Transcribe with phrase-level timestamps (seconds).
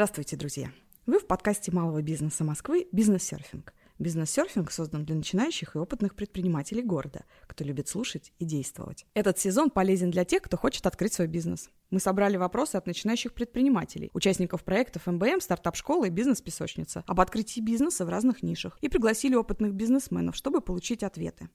[0.00, 0.72] Здравствуйте, друзья!
[1.04, 3.74] Вы в подкасте малого бизнеса Москвы «Бизнес-серфинг».
[3.98, 9.04] Бизнес-серфинг создан для начинающих и опытных предпринимателей города, кто любит слушать и действовать.
[9.12, 11.68] Этот сезон полезен для тех, кто хочет открыть свой бизнес.
[11.90, 18.06] Мы собрали вопросы от начинающих предпринимателей, участников проектов МБМ, стартап-школы и бизнес-песочница об открытии бизнеса
[18.06, 21.50] в разных нишах и пригласили опытных бизнесменов, чтобы получить ответы.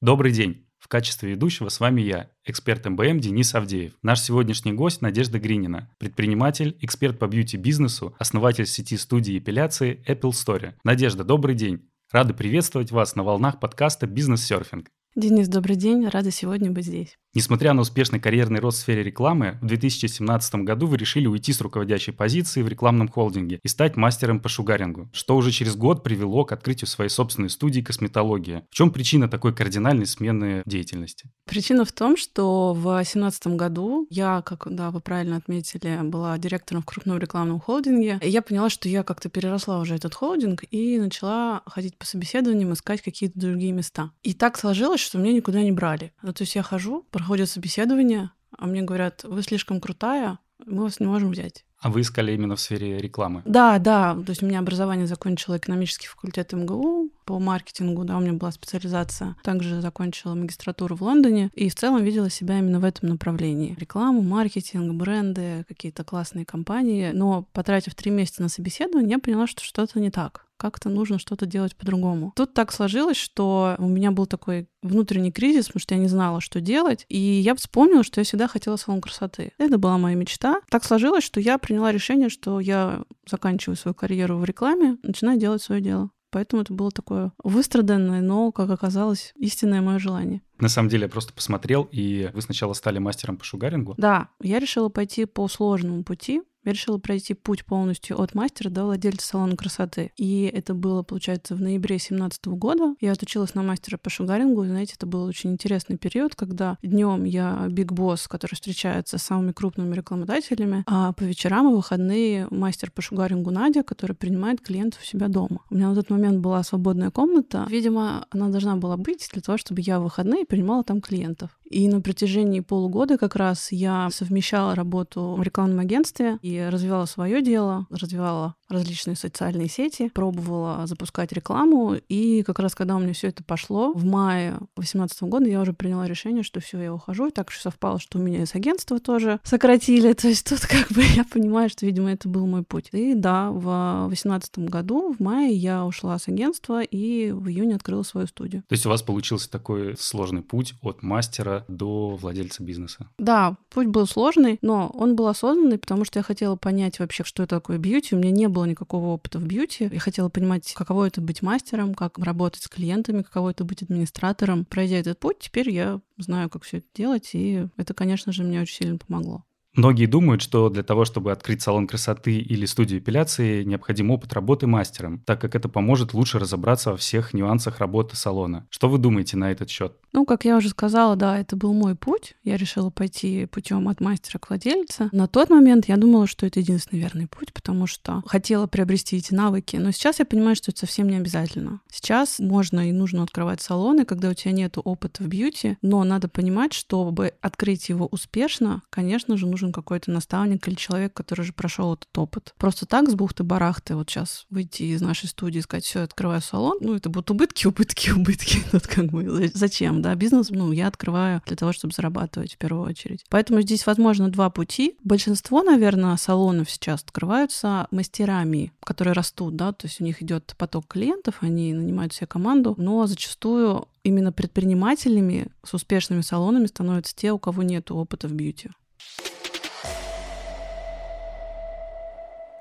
[0.00, 0.65] Добрый день!
[0.86, 3.94] В качестве ведущего с вами я, эксперт МБМ Денис Авдеев.
[4.02, 10.74] Наш сегодняшний гость Надежда Гринина, предприниматель, эксперт по бьюти-бизнесу, основатель сети студии эпиляции Apple Story.
[10.84, 11.90] Надежда, добрый день.
[12.12, 14.86] Рады приветствовать вас на волнах подкаста «Бизнес-серфинг».
[15.16, 16.06] Денис, добрый день.
[16.06, 17.18] Рада сегодня быть здесь.
[17.36, 21.60] Несмотря на успешный карьерный рост в сфере рекламы, в 2017 году вы решили уйти с
[21.60, 26.46] руководящей позиции в рекламном холдинге и стать мастером по шугарингу, что уже через год привело
[26.46, 28.66] к открытию своей собственной студии «Косметология».
[28.70, 31.28] В чем причина такой кардинальной смены деятельности?
[31.44, 36.80] Причина в том, что в 2017 году я, как да, вы правильно отметили, была директором
[36.80, 38.18] в крупном рекламном холдинге.
[38.22, 42.72] И я поняла, что я как-то переросла уже этот холдинг и начала ходить по собеседованиям,
[42.72, 44.10] искать какие-то другие места.
[44.22, 46.14] И так сложилось, что меня никуда не брали.
[46.22, 51.00] Ну, то есть я хожу, проходит собеседование, а мне говорят, вы слишком крутая, мы вас
[51.00, 51.64] не можем взять.
[51.80, 53.42] А вы искали именно в сфере рекламы?
[53.44, 54.14] Да, да.
[54.14, 58.52] То есть у меня образование закончила экономический факультет МГУ по маркетингу, да, у меня была
[58.52, 59.34] специализация.
[59.42, 63.74] Также закончила магистратуру в Лондоне и в целом видела себя именно в этом направлении.
[63.76, 67.10] Рекламу, маркетинг, бренды, какие-то классные компании.
[67.12, 71.46] Но потратив три месяца на собеседование, я поняла, что что-то не так как-то нужно что-то
[71.46, 72.32] делать по-другому.
[72.36, 76.40] Тут так сложилось, что у меня был такой внутренний кризис, потому что я не знала,
[76.40, 79.52] что делать, и я вспомнила, что я всегда хотела салон красоты.
[79.58, 80.60] Это была моя мечта.
[80.70, 85.62] Так сложилось, что я приняла решение, что я заканчиваю свою карьеру в рекламе, начинаю делать
[85.62, 86.10] свое дело.
[86.30, 90.42] Поэтому это было такое выстраданное, но, как оказалось, истинное мое желание.
[90.58, 93.94] На самом деле я просто посмотрел, и вы сначала стали мастером по шугарингу.
[93.96, 98.84] Да, я решила пойти по сложному пути, я решила пройти путь полностью от мастера до
[98.84, 100.12] владельца салона красоты.
[100.16, 102.94] И это было, получается, в ноябре 2017 года.
[103.00, 104.64] Я отучилась на мастера по шугарингу.
[104.64, 109.52] Знаете, это был очень интересный период, когда днем я биг босс, который встречается с самыми
[109.52, 115.04] крупными рекламодателями, а по вечерам и выходные мастер по шугарингу Надя, который принимает клиентов у
[115.04, 115.60] себя дома.
[115.70, 117.66] У меня на тот момент была свободная комната.
[117.70, 121.50] Видимо, она должна была быть для того, чтобы я в выходные принимала там клиентов.
[121.70, 127.42] И на протяжении полугода как раз я совмещала работу в рекламном агентстве и развивала свое
[127.42, 131.94] дело, развивала различные социальные сети, пробовала запускать рекламу.
[132.08, 135.72] И как раз когда у меня все это пошло, в мае 2018 года я уже
[135.72, 137.28] приняла решение, что все, я ухожу.
[137.28, 140.12] И так же совпало, что у меня из агентства тоже сократили.
[140.26, 142.88] То есть тут как бы я понимаю, что, видимо, это был мой путь.
[142.92, 148.02] И да, в 2018 году, в мае, я ушла с агентства и в июне открыла
[148.02, 148.62] свою студию.
[148.68, 153.08] То есть у вас получился такой сложный путь от мастера до владельца бизнеса?
[153.18, 157.42] Да, путь был сложный, но он был осознанный, потому что я хотела понять вообще, что
[157.42, 158.14] это такое бьюти.
[158.14, 159.90] У меня не было никакого опыта в бьюти.
[159.92, 164.64] Я хотела понимать, каково это быть мастером, как работать с клиентами, каково это быть администратором.
[164.64, 168.62] Пройдя этот путь, теперь я знаю, как все это делать, и это, конечно же, мне
[168.62, 169.44] очень сильно помогло.
[169.76, 174.66] Многие думают, что для того, чтобы открыть салон красоты или студию эпиляции, необходим опыт работы
[174.66, 178.66] мастером, так как это поможет лучше разобраться во всех нюансах работы салона.
[178.70, 179.92] Что вы думаете на этот счет?
[180.14, 182.36] Ну, как я уже сказала, да, это был мой путь.
[182.42, 185.10] Я решила пойти путем от мастера к владельцу.
[185.12, 189.34] На тот момент я думала, что это единственный верный путь, потому что хотела приобрести эти
[189.34, 189.76] навыки.
[189.76, 191.80] Но сейчас я понимаю, что это совсем не обязательно.
[191.92, 196.28] Сейчас можно и нужно открывать салоны, когда у тебя нет опыта в бьюти, но надо
[196.28, 201.52] понимать, чтобы открыть его успешно, конечно же, нужно нужен какой-то наставник или человек, который уже
[201.52, 202.54] прошел этот опыт.
[202.58, 206.78] Просто так с бухты-барахты вот сейчас выйти из нашей студии и сказать, все, открываю салон,
[206.80, 208.58] ну, это будут убытки, убытки, убытки.
[208.72, 210.14] Вот как бы, зачем, да?
[210.14, 213.24] Бизнес, ну, я открываю для того, чтобы зарабатывать в первую очередь.
[213.30, 214.96] Поэтому здесь, возможно, два пути.
[215.02, 220.86] Большинство, наверное, салонов сейчас открываются мастерами, которые растут, да, то есть у них идет поток
[220.88, 227.38] клиентов, они нанимают себе команду, но зачастую именно предпринимателями с успешными салонами становятся те, у
[227.38, 228.70] кого нет опыта в бьюти.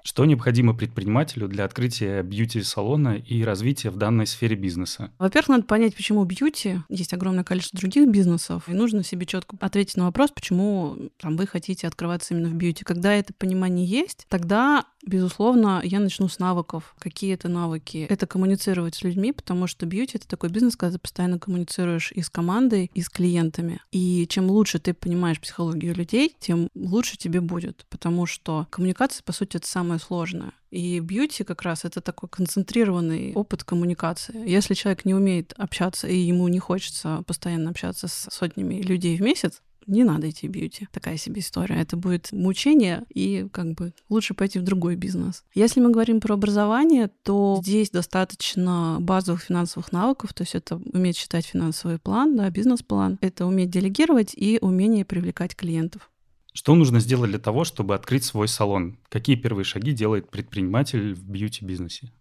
[0.05, 5.11] Что необходимо предпринимателю для открытия бьюти-салона и развития в данной сфере бизнеса?
[5.17, 6.77] Во-первых, надо понять, почему бьюти.
[6.89, 11.47] Есть огромное количество других бизнесов, и нужно себе четко ответить на вопрос, почему там, вы
[11.47, 12.83] хотите открываться именно в бьюти.
[12.83, 16.95] Когда это понимание есть, тогда Безусловно, я начну с навыков.
[16.97, 18.07] Какие это навыки?
[18.09, 22.21] Это коммуницировать с людьми, потому что бьюти— это такой бизнес, когда ты постоянно коммуницируешь и
[22.21, 23.81] с командой, и с клиентами.
[23.91, 29.31] И чем лучше ты понимаешь психологию людей, тем лучше тебе будет, потому что коммуникация, по
[29.31, 30.53] сути, это самое сложное.
[30.71, 34.47] И бьюти как раз это такой концентрированный опыт коммуникации.
[34.47, 39.21] Если человек не умеет общаться и ему не хочется постоянно общаться с сотнями людей в
[39.21, 40.87] месяц, не надо идти в бьюти.
[40.91, 41.75] Такая себе история.
[41.75, 45.43] Это будет мучение, и как бы лучше пойти в другой бизнес.
[45.53, 51.17] Если мы говорим про образование, то здесь достаточно базовых финансовых навыков, то есть это уметь
[51.17, 56.09] считать финансовый план, да, бизнес-план, это уметь делегировать и умение привлекать клиентов.
[56.57, 58.97] Что нужно сделать для того, чтобы открыть свой салон?
[59.09, 62.13] Какие первые шаги делает предприниматель в бьюти-бизнесе?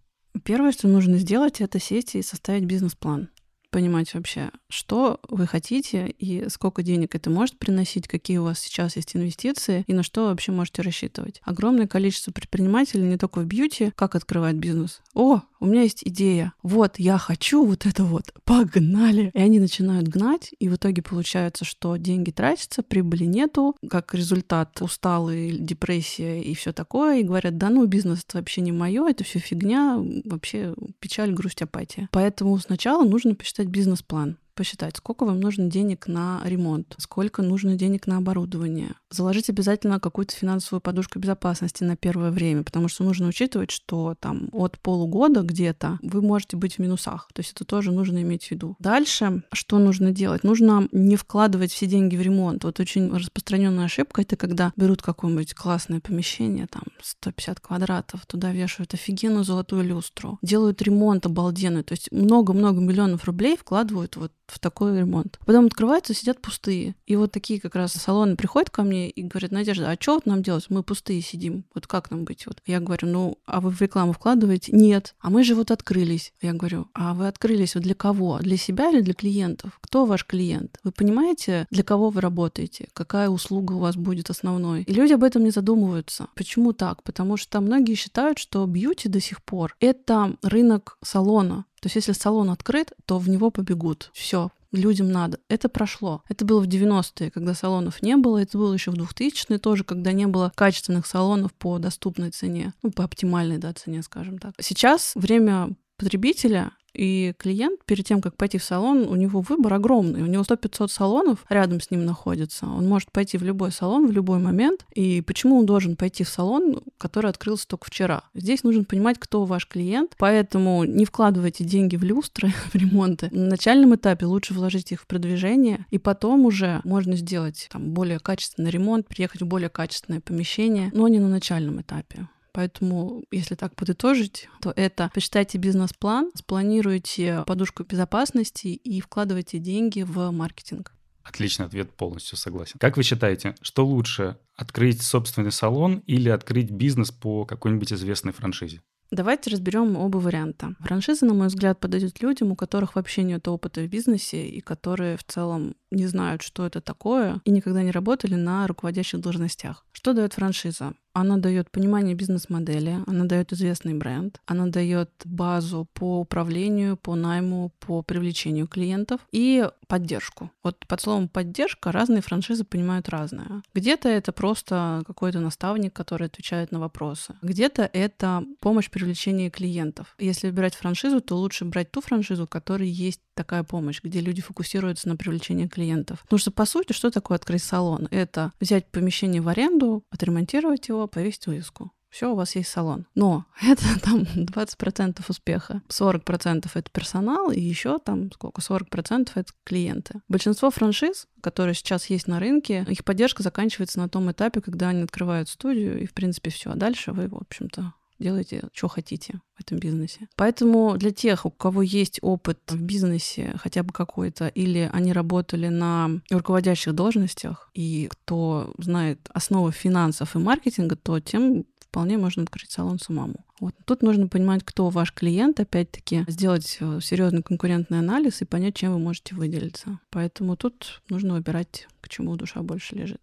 [0.43, 3.29] Первое, что нужно сделать, это сесть и составить бизнес-план
[3.75, 8.95] понимать вообще, что вы хотите и сколько денег это может приносить, какие у вас сейчас
[8.95, 11.41] есть инвестиции и на что вы вообще можете рассчитывать.
[11.43, 15.01] Огромное количество предпринимателей не только в бьюти, как открывать бизнес.
[15.13, 16.53] О, у меня есть идея.
[16.63, 18.35] Вот, я хочу вот это вот.
[18.45, 19.31] Погнали.
[19.33, 24.81] И они начинают гнать, и в итоге получается, что деньги тратятся, прибыли нету, как результат
[24.83, 29.25] усталые, депрессия и все такое, и говорят, да ну, бизнес это вообще не мое, это
[29.25, 32.11] все фигня, вообще печаль, грусть, апатия.
[32.13, 37.75] Поэтому сначала нужно посчитать написать бизнес-план посчитать, сколько вам нужно денег на ремонт, сколько нужно
[37.75, 38.95] денег на оборудование.
[39.11, 44.49] Заложить обязательно какую-то финансовую подушку безопасности на первое время, потому что нужно учитывать, что там
[44.53, 47.29] от полугода где-то вы можете быть в минусах.
[47.35, 48.77] То есть это тоже нужно иметь в виду.
[48.79, 50.45] Дальше, что нужно делать?
[50.45, 52.65] Нужно не вкладывать все деньги в ремонт.
[52.65, 58.95] Вот очень распространенная ошибка это когда берут какое-нибудь классное помещение, там 150 квадратов, туда вешают
[58.95, 64.99] офигенную золотую люстру, делают ремонт обалденный, то есть много-много миллионов рублей вкладывают вот в такой
[64.99, 65.39] ремонт.
[65.47, 66.95] Потом открываются, сидят пустые.
[67.07, 70.27] И вот такие как раз салоны приходят ко мне и говорят, Надежда, а что вот
[70.27, 70.67] нам делать?
[70.69, 71.65] Мы пустые сидим.
[71.75, 72.47] Вот как нам быть?
[72.47, 74.73] Вот я говорю, ну, а вы в рекламу вкладываете?
[74.73, 75.15] Нет.
[75.21, 76.33] А мы же вот открылись.
[76.41, 78.39] Я говорю, а вы открылись вот для кого?
[78.39, 79.79] Для себя или для клиентов?
[79.81, 80.79] Кто ваш клиент?
[80.85, 82.89] Вы понимаете, для кого вы работаете?
[82.93, 84.83] Какая услуга у вас будет основной?
[84.83, 86.29] И люди об этом не задумываются.
[86.35, 87.03] Почему так?
[87.03, 91.65] Потому что многие считают, что бьюти до сих пор— это рынок салона.
[91.85, 94.11] То есть если салон открыт, то в него побегут.
[94.15, 95.39] Все, людям надо.
[95.51, 96.23] Это прошло.
[96.31, 98.41] Это было в 90-е, когда салонов не было.
[98.41, 102.73] Это было еще в 2000-е тоже, когда не было качественных салонов по доступной цене.
[102.83, 104.55] Ну, по оптимальной да, цене, скажем так.
[104.59, 110.23] Сейчас время потребителя и клиент перед тем, как пойти в салон, у него выбор огромный.
[110.23, 112.67] У него 100-500 салонов рядом с ним находится.
[112.67, 114.87] Он может пойти в любой салон в любой момент.
[114.95, 118.23] И почему он должен пойти в салон, который открылся только вчера?
[118.35, 120.15] Здесь нужно понимать, кто ваш клиент.
[120.19, 123.29] Поэтому не вкладывайте деньги в люстры, в ремонты.
[123.33, 128.19] На начальном этапе лучше вложить их в продвижение, и потом уже можно сделать там, более
[128.19, 132.29] качественный ремонт, приехать в более качественное помещение, но не на начальном этапе.
[132.55, 140.31] Поэтому, если так подытожить, то это почитайте бизнес-план, спланируйте подушку безопасности и вкладывайте деньги в
[140.31, 140.93] маркетинг.
[141.25, 142.77] Отличный ответ, полностью согласен.
[142.79, 148.83] Как вы считаете, что лучше, открыть собственный салон или открыть бизнес по какой-нибудь известной франшизе?
[149.11, 150.75] Давайте разберем оба варианта.
[150.81, 155.17] Франшиза, на мой взгляд, подойдет людям, у которых вообще нет опыта в бизнесе и которые
[155.17, 159.85] в целом не знают, что это такое, и никогда не работали на руководящих должностях.
[159.93, 160.95] Что дает франшиза?
[161.15, 167.71] Она дает понимание бизнес-модели, она дает известный бренд, она дает базу по управлению, по найму,
[167.79, 170.51] по привлечению клиентов и поддержку.
[170.65, 173.63] Вот под словом поддержка разные франшизы понимают разное.
[173.75, 177.37] Где-то это просто какой-то наставник, который отвечает на вопросы.
[177.43, 180.17] Где-то это помощь привлечения клиентов.
[180.19, 184.43] Если выбирать франшизу, то лучше брать ту франшизу, у которой есть такая помощь, где люди
[184.43, 186.21] фокусируются на привлечении клиентов.
[186.23, 188.09] Потому что, по сути, что такое открыть салон?
[188.11, 191.93] Это взять помещение в аренду, отремонтировать его, повесить вывеску.
[192.15, 193.07] Все, у вас есть салон.
[193.17, 195.83] Но это там 20% успеха.
[195.89, 198.61] 40% это персонал, и еще там сколько?
[198.61, 200.21] 40% это клиенты.
[200.29, 205.03] Большинство франшиз, которые сейчас есть на рынке, их поддержка заканчивается на том этапе, когда они
[205.03, 206.71] открывают студию, и в принципе все.
[206.71, 210.29] А дальше вы, в общем-то, делайте, что хотите в этом бизнесе.
[210.35, 215.69] Поэтому для тех, у кого есть опыт в бизнесе хотя бы какой-то, или они работали
[215.69, 222.73] на руководящих должностях, и кто знает основы финансов и маркетинга, то тем вполне можно открыть
[222.73, 223.45] салон самому.
[223.61, 223.75] Вот.
[223.85, 228.93] Тут нужно понимать, кто ваш клиент, опять-таки, сделать э, серьезный конкурентный анализ и понять, чем
[228.93, 230.01] вы можете выделиться.
[230.11, 233.21] Поэтому тут нужно выбирать, к чему душа больше лежит.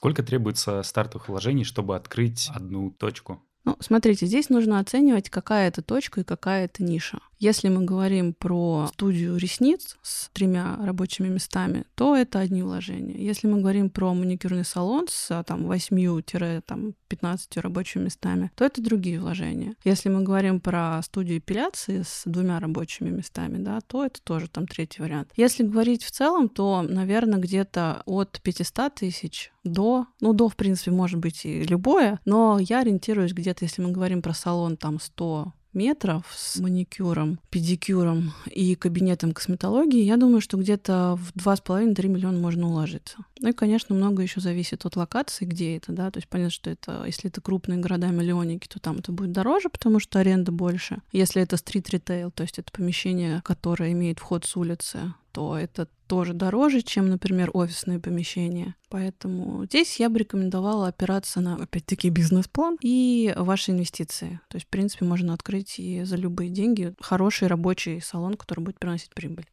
[0.00, 3.44] Сколько требуется стартовых вложений, чтобы открыть одну точку?
[3.66, 7.20] Ну, смотрите, здесь нужно оценивать, какая это точка и какая это ниша.
[7.40, 13.16] Если мы говорим про студию ресниц с тремя рабочими местами, то это одни вложения.
[13.16, 16.92] Если мы говорим про маникюрный салон с а, там, 8-15
[17.54, 19.74] рабочими местами, то это другие вложения.
[19.84, 24.66] Если мы говорим про студию эпиляции с двумя рабочими местами, да, то это тоже там
[24.66, 25.32] третий вариант.
[25.34, 30.90] Если говорить в целом, то, наверное, где-то от 500 тысяч до, ну, до, в принципе,
[30.90, 35.54] может быть и любое, но я ориентируюсь где-то, если мы говорим про салон там 100
[35.72, 42.68] метров с маникюром, педикюром и кабинетом косметологии, я думаю, что где-то в 2,5-3 миллиона можно
[42.68, 43.18] уложиться.
[43.40, 46.70] Ну и, конечно, много еще зависит от локации, где это, да, то есть понятно, что
[46.70, 51.02] это, если это крупные города-миллионники, то там это будет дороже, потому что аренда больше.
[51.12, 56.34] Если это стрит-ритейл, то есть это помещение, которое имеет вход с улицы, то это тоже
[56.34, 58.74] дороже, чем, например, офисные помещения.
[58.88, 64.40] Поэтому здесь я бы рекомендовала опираться на, опять-таки, бизнес-план и ваши инвестиции.
[64.48, 68.80] То есть, в принципе, можно открыть и за любые деньги хороший рабочий салон, который будет
[68.80, 69.46] приносить прибыль.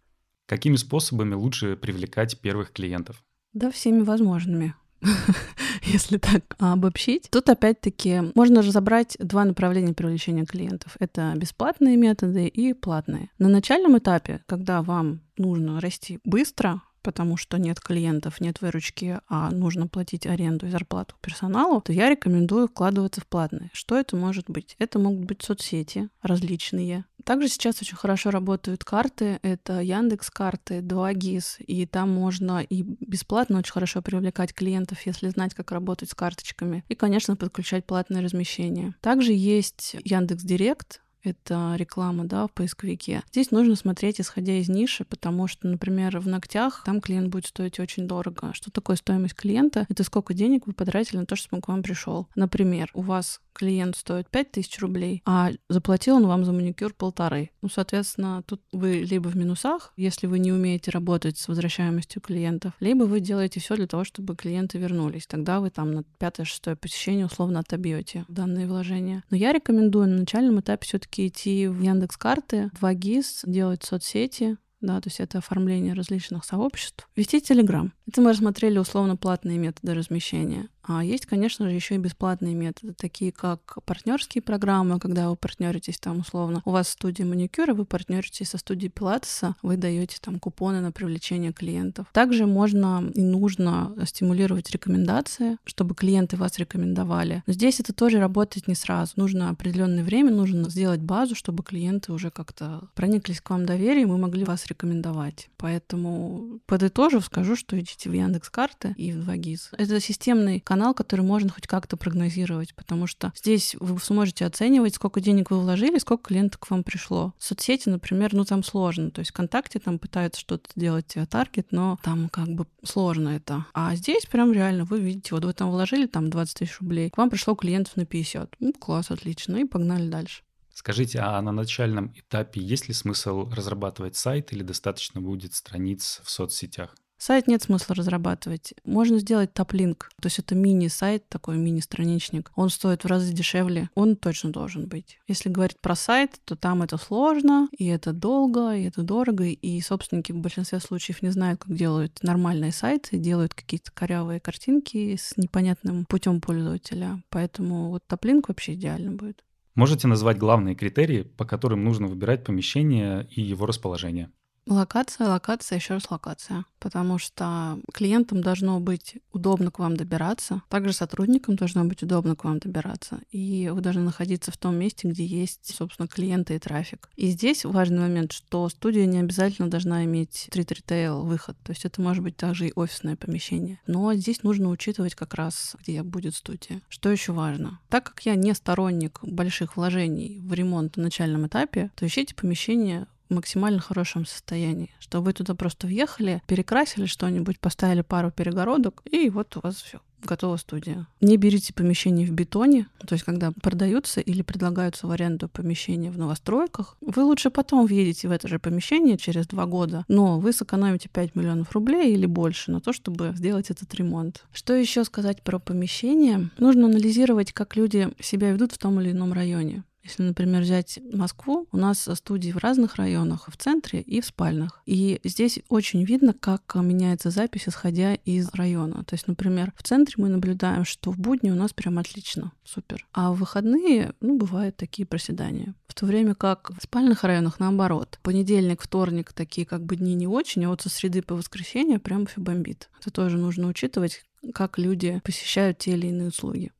[0.47, 3.23] Какими способами лучше привлекать первых клиентов?
[3.53, 4.73] Да, всеми возможными.
[5.83, 7.29] если так обобщить.
[7.29, 10.95] Тут опять-таки можно разобрать два направления привлечения клиентов.
[10.99, 13.29] Это бесплатные методы и платные.
[13.39, 19.51] На начальном этапе, когда вам нужно расти быстро, потому что нет клиентов, нет выручки, а
[19.51, 23.69] нужно платить аренду и зарплату персоналу, то я рекомендую вкладываться в платные.
[23.73, 24.75] Что это может быть?
[24.79, 27.05] Это могут быть соцсети различные.
[27.23, 29.39] Также сейчас очень хорошо работают карты.
[29.41, 35.53] Это Яндекс карты, 2GIS, и там можно и бесплатно очень хорошо привлекать клиентов, если знать,
[35.53, 36.85] как работать с карточками.
[36.87, 38.95] И, конечно, подключать платное размещение.
[39.01, 43.23] Также есть Яндекс Директ, это реклама, да, в поисковике.
[43.31, 47.79] Здесь нужно смотреть, исходя из ниши, потому что, например, в ногтях там клиент будет стоить
[47.79, 48.51] очень дорого.
[48.53, 49.85] Что такое стоимость клиента?
[49.89, 52.27] Это сколько денег вы потратили на то, чтобы он к вам пришел.
[52.35, 57.49] Например, у вас клиент стоит 5000 рублей, а заплатил он вам за маникюр полторы.
[57.61, 62.73] Ну, соответственно, тут вы либо в минусах, если вы не умеете работать с возвращаемостью клиентов,
[62.79, 65.25] либо вы делаете все для того, чтобы клиенты вернулись.
[65.25, 69.23] Тогда вы там на пятое-шестое посещение условно отобьете данные вложения.
[69.31, 75.01] Но я рекомендую на начальном этапе все-таки идти в Яндекс карты, 2GIS, делать соцсети, да,
[75.01, 77.09] то есть это оформление различных сообществ.
[77.15, 77.93] Вести Телеграм.
[78.07, 80.69] Это мы рассмотрели условно платные методы размещения.
[80.87, 85.99] А есть, конечно же, еще и бесплатные методы, такие как партнерские программы, когда вы партнеритесь
[85.99, 86.61] там условно.
[86.65, 91.51] У вас студия маникюра, вы партнеритесь со студией пилатеса, вы даете там купоны на привлечение
[91.51, 92.07] клиентов.
[92.13, 97.43] Также можно и нужно стимулировать рекомендации, чтобы клиенты вас рекомендовали.
[97.45, 99.13] Но здесь это тоже работает не сразу.
[99.17, 104.17] Нужно определенное время, нужно сделать базу, чтобы клиенты уже как-то прониклись к вам доверием и
[104.17, 105.49] могли вас рекомендовать.
[105.57, 109.75] Поэтому подытожив, скажу, что идите в Яндекс карты и в 2GIS.
[109.77, 114.93] Это системный канал канал, который можно хоть как-то прогнозировать, потому что здесь вы сможете оценивать,
[114.93, 117.33] сколько денег вы вложили, сколько клиентов к вам пришло.
[117.39, 122.29] Соцсети, например, ну там сложно, то есть ВКонтакте там пытаются что-то делать таргет, но там
[122.29, 123.65] как бы сложно это.
[123.73, 127.17] А здесь прям реально вы видите, вот вы там вложили там 20 тысяч рублей, к
[127.17, 128.57] вам пришло клиентов на 50.
[128.59, 130.43] Ну, класс, отлично, и погнали дальше.
[130.75, 136.29] Скажите, а на начальном этапе есть ли смысл разрабатывать сайт или достаточно будет страниц в
[136.29, 136.95] соцсетях?
[137.17, 138.73] Сайт нет смысла разрабатывать.
[138.85, 140.09] Можно сделать топ-линк.
[140.21, 142.51] То есть это мини-сайт, такой мини-страничник.
[142.55, 143.89] Он стоит в разы дешевле.
[143.95, 145.19] Он точно должен быть.
[145.27, 149.81] Если говорить про сайт, то там это сложно, и это долго, и это дорого, и
[149.81, 155.35] собственники в большинстве случаев не знают, как делают нормальные сайты, делают какие-то корявые картинки с
[155.37, 157.23] непонятным путем пользователя.
[157.29, 159.43] Поэтому вот топ-линк вообще идеально будет.
[159.73, 164.31] Можете назвать главные критерии, по которым нужно выбирать помещение и его расположение?
[164.67, 166.65] Локация, локация, еще раз локация.
[166.79, 170.61] Потому что клиентам должно быть удобно к вам добираться.
[170.67, 173.21] Также сотрудникам должно быть удобно к вам добираться.
[173.31, 177.09] И вы должны находиться в том месте, где есть, собственно, клиенты и трафик.
[177.15, 181.57] И здесь важный момент, что студия не обязательно должна иметь стрит-ритейл выход.
[181.63, 183.79] То есть это может быть также и офисное помещение.
[183.87, 186.81] Но здесь нужно учитывать как раз, где будет студия.
[186.89, 187.79] Что еще важно?
[187.87, 193.07] Так как я не сторонник больших вложений в ремонт на начальном этапе, то ищите помещение
[193.29, 199.55] максимально хорошем состоянии, чтобы вы туда просто въехали, перекрасили что-нибудь, поставили пару перегородок, и вот
[199.57, 201.07] у вас все готова студия.
[201.21, 206.17] Не берите помещение в бетоне, то есть когда продаются или предлагаются в аренду помещения в
[206.17, 211.09] новостройках, вы лучше потом въедете в это же помещение через два года, но вы сэкономите
[211.09, 214.45] 5 миллионов рублей или больше на то, чтобы сделать этот ремонт.
[214.51, 216.49] Что еще сказать про помещение?
[216.57, 219.83] Нужно анализировать, как люди себя ведут в том или ином районе.
[220.07, 224.81] Если, например, взять Москву, у нас студии в разных районах, в центре и в спальных.
[224.85, 229.03] И здесь очень видно, как меняется запись, исходя из района.
[229.03, 233.05] То есть, например, в центре мы наблюдаем, что в будни у нас прям отлично, супер.
[233.11, 235.75] А в выходные, ну, бывают такие проседания.
[235.89, 238.19] В то время как в спальных районах наоборот.
[238.23, 242.27] Понедельник, вторник такие как бы дни не очень, а вот со среды по воскресенье прям
[242.37, 242.89] бомбит.
[243.01, 244.23] Это тоже нужно учитывать,
[244.53, 246.71] как люди посещают те или иные услуги.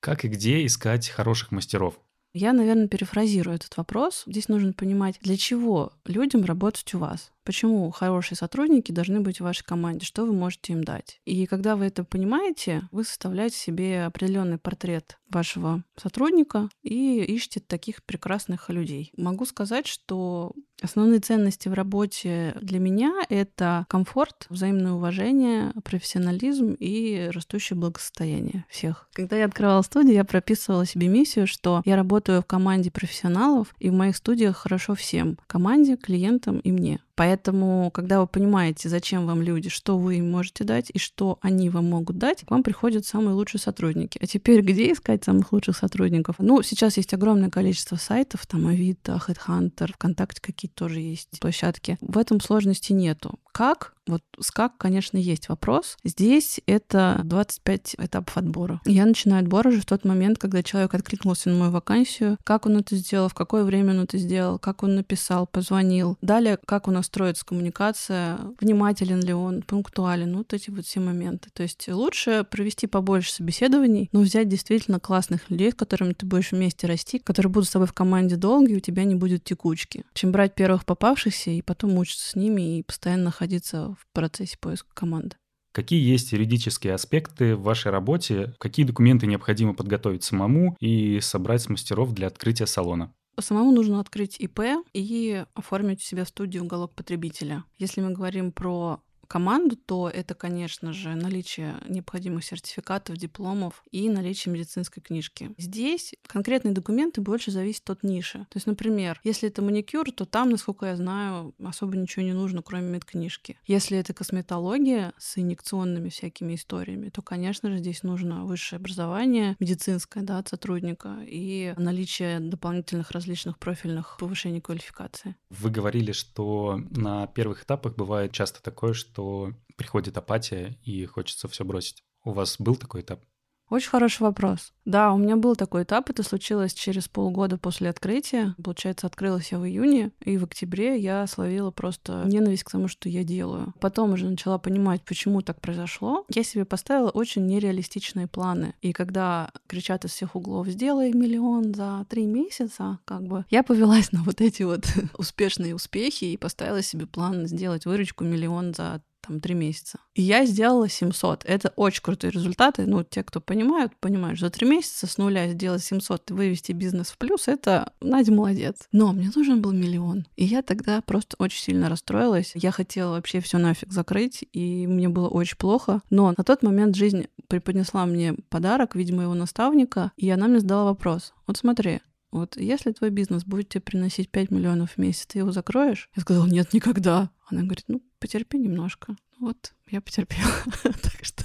[0.00, 2.00] Как и где искать хороших мастеров?
[2.32, 4.22] Я, наверное, перефразирую этот вопрос.
[4.26, 7.32] Здесь нужно понимать, для чего людям работать у вас.
[7.48, 11.18] Почему хорошие сотрудники должны быть в вашей команде, что вы можете им дать.
[11.24, 18.04] И когда вы это понимаете, вы составляете себе определенный портрет вашего сотрудника и ищете таких
[18.04, 19.12] прекрасных людей.
[19.16, 27.30] Могу сказать, что Основные ценности в работе для меня— это комфорт, взаимное уважение, профессионализм и
[27.32, 29.08] растущее благосостояние всех.
[29.12, 33.90] Когда я открывала студию, я прописывала себе миссию, что я работаю в команде профессионалов, и
[33.90, 37.00] в моих студиях хорошо всем— команде, клиентам и мне.
[37.18, 41.68] Поэтому, когда вы понимаете, зачем вам люди, что вы им можете дать и что они
[41.68, 44.20] вам могут дать, к вам приходят самые лучшие сотрудники.
[44.22, 46.36] А теперь где искать самых лучших сотрудников?
[46.38, 51.98] Ну, сейчас есть огромное количество сайтов, там Авито, HeadHunter, ВКонтакте какие-то тоже есть площадки.
[52.00, 53.40] В этом сложности нету.
[53.50, 53.94] Как?
[54.08, 55.96] Вот с как, конечно, есть вопрос.
[56.02, 58.80] Здесь это 25 этапов отбора.
[58.84, 62.78] Я начинаю отбор уже в тот момент, когда человек откликнулся на мою вакансию, как он
[62.78, 66.16] это сделал, в какое время он это сделал, как он написал, позвонил.
[66.22, 71.50] Далее, как у нас строится коммуникация, внимателен ли он, пунктуален, вот эти вот все моменты.
[71.52, 76.52] То есть лучше провести побольше собеседований, но взять действительно классных людей, с которыми ты будешь
[76.52, 80.04] вместе расти, которые будут с тобой в команде долго, и у тебя не будет текучки,
[80.14, 84.88] чем брать первых попавшихся и потом мучиться с ними и постоянно находиться в процессе поиска
[84.94, 85.36] команды.
[85.72, 88.54] Какие есть юридические аспекты в вашей работе?
[88.58, 93.12] Какие документы необходимо подготовить самому и собрать с мастеров для открытия салона?
[93.38, 94.60] Самому нужно открыть ИП
[94.92, 97.64] и оформить у себя студию уголок потребителя.
[97.76, 104.52] Если мы говорим про команду, то это, конечно же, наличие необходимых сертификатов, дипломов и наличие
[104.52, 105.52] медицинской книжки.
[105.58, 108.38] Здесь конкретные документы больше зависят от ниши.
[108.50, 112.62] То есть, например, если это маникюр, то там, насколько я знаю, особо ничего не нужно,
[112.62, 113.58] кроме медкнижки.
[113.66, 120.22] Если это косметология с инъекционными всякими историями, то, конечно же, здесь нужно высшее образование медицинское
[120.22, 125.36] да, от сотрудника и наличие дополнительных различных профильных повышений квалификации.
[125.50, 131.48] Вы говорили, что на первых этапах бывает часто такое, что что приходит апатия и хочется
[131.48, 132.04] все бросить.
[132.22, 133.24] У вас был такой этап?
[133.68, 134.72] Очень хороший вопрос.
[134.86, 136.08] Да, у меня был такой этап.
[136.08, 138.54] Это случилось через полгода после открытия.
[138.62, 143.10] Получается, открылась я в июне, и в октябре я словила просто ненависть к тому, что
[143.10, 143.74] я делаю.
[143.80, 146.24] Потом уже начала понимать, почему так произошло.
[146.30, 148.74] Я себе поставила очень нереалистичные планы.
[148.80, 154.12] И когда кричат из всех углов «сделай миллион за три месяца», как бы я повелась
[154.12, 154.86] на вот эти вот
[155.18, 159.98] успешные успехи и поставила себе план сделать выручку миллион за там, три месяца.
[160.14, 161.44] И я сделала 700.
[161.44, 162.86] Это очень крутые результаты.
[162.86, 167.10] Ну, те, кто понимают, понимают, за три месяца с нуля сделать 700 и вывести бизнес
[167.10, 168.88] в плюс, это Надя молодец.
[168.92, 170.26] Но мне нужен был миллион.
[170.36, 172.52] И я тогда просто очень сильно расстроилась.
[172.54, 176.00] Я хотела вообще все нафиг закрыть, и мне было очень плохо.
[176.10, 180.60] Но на тот момент жизнь преподнесла мне подарок в виде моего наставника, и она мне
[180.60, 181.32] задала вопрос.
[181.46, 185.50] Вот смотри, вот если твой бизнес будет тебе приносить 5 миллионов в месяц, ты его
[185.50, 186.10] закроешь?
[186.14, 187.30] Я сказала, нет, никогда.
[187.46, 189.16] Она говорит, ну, потерпи немножко.
[189.38, 190.52] Вот, я потерпела.
[190.82, 191.44] так что,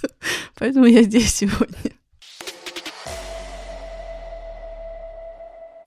[0.56, 1.93] поэтому я здесь сегодня.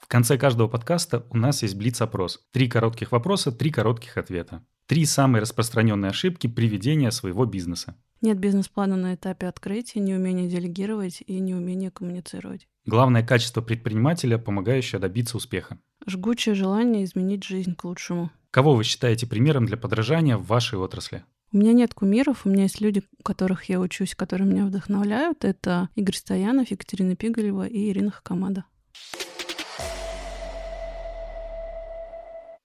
[0.06, 2.40] В конце каждого подкаста у нас есть блиц-опрос.
[2.52, 4.64] Три коротких вопроса, три коротких ответа.
[4.86, 7.96] Три самые распространенные ошибки при ведении своего бизнеса.
[8.20, 12.68] Нет бизнес-плана на этапе открытия, неумение делегировать и неумение коммуницировать.
[12.84, 15.80] Главное качество предпринимателя, помогающее добиться успеха.
[16.06, 18.30] Жгучее желание изменить жизнь к лучшему.
[18.52, 21.24] Кого вы считаете примером для подражания в вашей отрасли?
[21.50, 25.44] У меня нет кумиров, у меня есть люди, у которых я учусь, которые меня вдохновляют.
[25.44, 28.66] Это Игорь Стоянов, Екатерина Пигалева и Ирина Хакамада.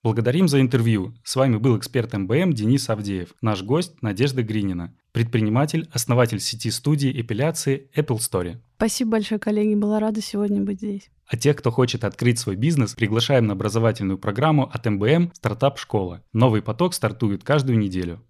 [0.03, 1.13] Благодарим за интервью.
[1.23, 7.21] С вами был эксперт МБМ Денис Авдеев, наш гость Надежда Гринина, предприниматель, основатель сети студии
[7.21, 8.57] эпиляции Apple Story.
[8.77, 11.11] Спасибо большое, коллеги, была рада сегодня быть здесь.
[11.27, 16.23] А тех, кто хочет открыть свой бизнес, приглашаем на образовательную программу от МБМ «Стартап Школа».
[16.33, 18.25] Новый поток стартует каждую неделю.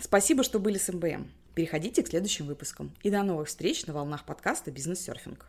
[0.00, 1.26] Спасибо, что были с МБМ.
[1.56, 2.92] Переходите к следующим выпускам.
[3.02, 5.48] И до новых встреч на волнах подкаста «Бизнес-серфинг».